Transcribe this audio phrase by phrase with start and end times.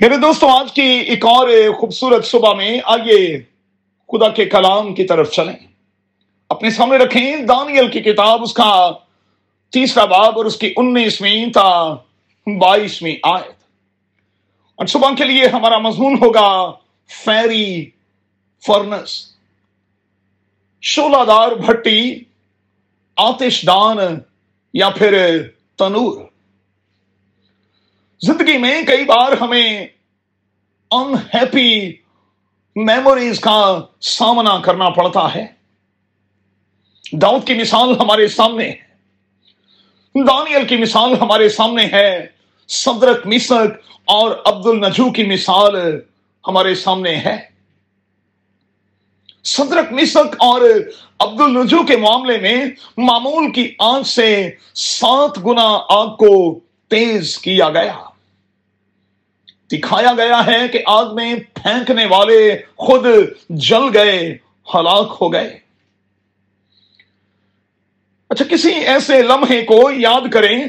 [0.00, 1.48] میرے دوستوں، آج کی ایک اور
[1.80, 3.38] خوبصورت صبح میں آئیے
[4.08, 5.66] خدا کے کلام کی طرف چلیں۔
[6.48, 8.92] اپنے سامنے رکھیں دانیل کی کتاب، اس کا
[9.72, 11.94] تیسرا باب اور اس کی انیسویں تا
[12.58, 13.62] بائیسویں آیت۔
[14.76, 16.72] اور صبح کے لیے ہمارا مضمون ہوگا
[17.24, 17.90] فیری
[18.66, 19.26] فرنس۔
[20.82, 22.14] شولہ دار بھٹی،
[23.16, 23.96] آتش دان
[24.72, 25.42] یا پھر
[25.78, 26.37] تنور۔
[28.22, 29.86] زندگی میں کئی بار ہمیں
[30.90, 31.96] انہیپی
[32.76, 35.46] میموریز کا سامنا کرنا پڑتا ہے۔
[37.12, 38.88] داؤد کی مثال ہمارے سامنے ہے۔
[40.14, 42.26] دانیل کی مثال ہمارے سامنے ہے۔
[42.68, 46.00] صدرک مصک اور عبد النجو کی مثال
[46.48, 47.36] ہمارے سامنے ہے۔
[49.44, 50.60] صدرک مصک اور
[51.18, 52.64] عبد النجو کے معاملے میں
[52.96, 58.07] معمول کی آنکھ سے سات گنا آگ کو تیز کیا گیا۔
[59.72, 63.06] دکھایا گیا ہے کہ آگ میں پھینکنے والے خود
[63.50, 64.36] جل گئے،
[64.74, 65.58] ہلاک ہو گئے۔
[68.28, 70.66] اچھا کسی ایسے لمحے کو یاد کریں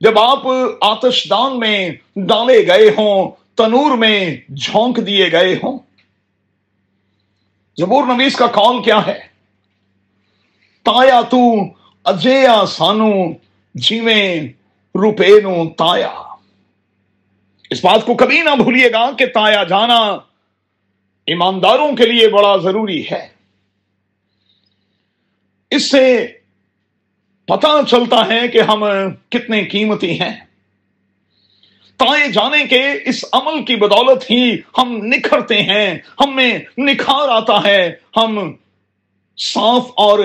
[0.00, 0.42] جب آپ
[0.80, 5.78] آتش دان میں ڈالے گئے ہوں، تنور میں جھونک دیے گئے ہوں۔
[7.76, 9.18] جبور نویس کا کال کیا ہے؟
[10.82, 11.38] تایا تو
[12.04, 13.12] اجیا سانو،
[13.74, 14.40] جیویں
[14.94, 16.31] روپے نو تایا۔
[17.72, 19.98] اس بات کو کبھی نہ بھولیے گا کہ تایا جانا
[21.26, 23.28] ایمانداروں کے لیے بڑا ضروری ہے۔
[25.70, 26.26] اس سے
[27.44, 28.84] پتا چلتا ہے کہ ہم
[29.28, 30.40] کتنے قیمتی ہیں۔
[31.96, 37.64] تائے جانے کے اس عمل کی بدولت ہی ہم نکھرتے ہیں، ہم میں نکھار آتا
[37.64, 38.52] ہے، ہم
[39.38, 40.18] صاف اور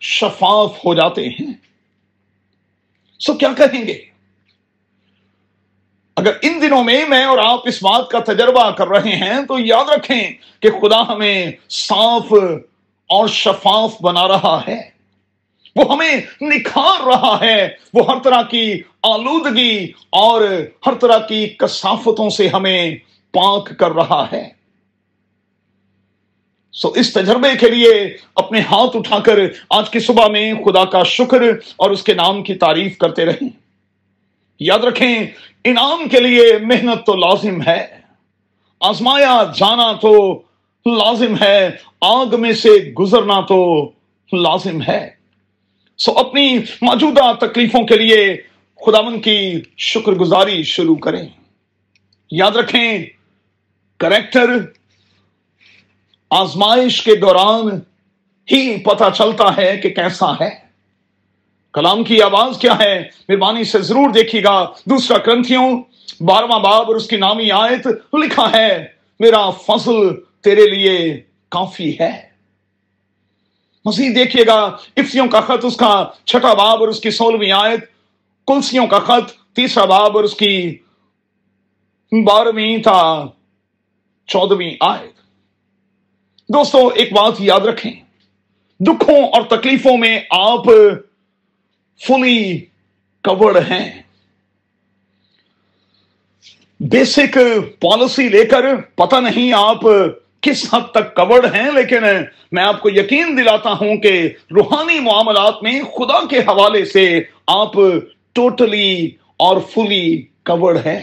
[0.00, 1.52] شفاف ہو جاتے ہیں۔
[3.20, 4.11] سو کیا کہیں گے؟
[6.16, 9.58] اگر ان دنوں میں میں اور آپ اس بات کا تجربہ کر رہے ہیں، تو
[9.58, 12.32] یاد رکھیں کہ خدا ہمیں صاف
[13.08, 14.90] اور شفاف بنا رہا ہے۔
[15.76, 20.40] وہ ہمیں نکھار رہا ہے۔ وہ ہر طرح کی آلودگی اور
[20.86, 22.94] ہر طرح کی کسافتوں سے ہمیں
[23.32, 24.48] پاک کر رہا ہے۔
[26.72, 29.38] سو اس تجربے کے لیے اپنے ہاتھ اٹھا کر
[29.70, 31.42] آج کی صبح میں خدا کا شکر
[31.76, 33.61] اور اس کے نام کی تعریف کرتے رہیں۔
[34.64, 35.26] یاد رکھیں،
[35.64, 37.86] انعام کے لیے محنت تو لازم ہے۔
[38.80, 40.42] آزمایا جانا تو
[40.86, 43.90] لازم ہے، آگ میں سے گزرنا تو
[44.32, 45.10] لازم ہے۔
[45.98, 48.36] سو اپنی موجودہ تکلیفوں کے لیے
[48.86, 51.28] خداون کی شکر گزاری شروع کریں۔
[52.30, 52.98] یاد رکھیں،
[53.98, 54.46] کریکٹر،
[56.30, 57.80] آزمائش کے دوران
[58.52, 60.61] ہی پتا چلتا ہے کہ کیسا ہے۔
[61.72, 65.82] کلام کی آواز کیا ہے؟ مہربانی سے ضرور دیکھیے گا دوسرا کرنتھیوں
[66.20, 68.86] بارہواں باب اور اس کی نامی آیت لکھا ہے،
[69.20, 72.28] میرا فضل تیرے لیے کافی ہے۔
[73.84, 74.60] مزید دیکھیے گا
[74.96, 77.80] افسیوں کا خط، اس کا چھٹا باب اور اس کی سولہویں آیت
[78.46, 80.78] کلسیوں کا خط، تیسرا باب اور اس کی
[82.24, 83.26] بارہویں تھا
[84.26, 85.16] چودہویں آیت۔
[86.48, 87.92] دوستو، ایک بات یاد رکھیں۔
[88.80, 90.68] دکھوں اور تکلیفوں میں آپ
[92.00, 92.58] فلی
[93.24, 94.02] کورڈ ہیں۔
[96.80, 97.38] بیسک
[97.80, 99.80] پالیسی لے کر پتہ نہیں آپ
[100.40, 102.04] کس حد تک کورڈ ہیں، لیکن
[102.52, 107.72] میں آپ کو یقین دلاتا ہوں کہ روحانی معاملات میں خدا کے حوالے سے آپ
[108.32, 111.00] ٹوٹلی اور فلی کورڈ ہیں۔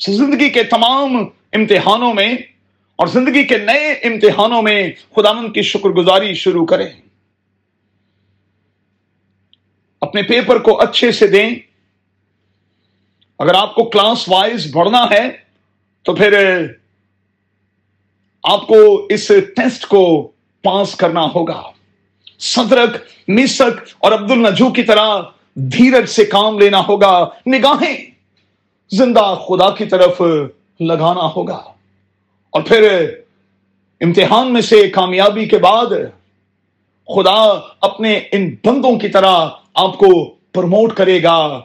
[0.00, 1.16] زندگی کے تمام
[1.52, 2.34] امتحانوں میں
[2.96, 6.88] اور زندگی کے نئے امتحانوں میں خداون کی شکر گزاری شروع کریں۔
[10.14, 11.54] اپنے پیپر کو اچھے سے دیں۔
[13.38, 15.30] اگر آپ کو کلاس وائز بڑھنا ہے،
[16.02, 16.62] تو پھر
[18.42, 20.30] آپ کو اس ٹیسٹ کو
[20.62, 21.62] پاس کرنا ہوگا۔
[22.38, 22.96] صدرک
[23.28, 25.20] مصک اور عبد النجو کی طرح
[25.54, 28.06] دھیرج سے کام لینا ہوگا۔ نگاہیں
[28.90, 30.22] زندہ خدا کی طرف
[30.80, 31.62] لگانا ہوگا۔
[32.50, 33.08] اور پھر
[34.00, 35.86] امتحان میں سے کامیابی کے بعد
[37.14, 41.64] خدا اپنے ان بندوں کی طرح آپ کو پروموٹ کرے گا،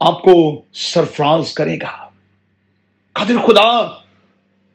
[0.00, 2.10] آپ کو سرفراز کرے گا۔
[3.12, 3.82] قادر خدا،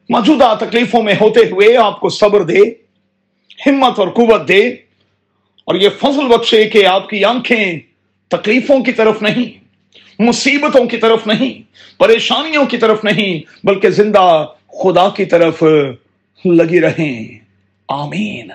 [0.08, 2.60] موجودہ تکلیفوں میں ہوتے ہوئے آپ کو صبر دے،
[3.66, 4.68] ہمت اور قوت دے۔
[5.64, 7.80] اور یہ فضل بخشے کہ آپ کی آنکھیں
[8.28, 9.64] تکلیفوں کی طرف نہیں،
[10.18, 11.62] مصیبتوں کی طرف نہیں،
[11.98, 14.46] پریشانیوں کی طرف نہیں، بلکہ زندہ
[14.82, 15.62] خدا کی طرف
[16.44, 17.38] لگی رہیں۔
[17.88, 18.50] آمین۔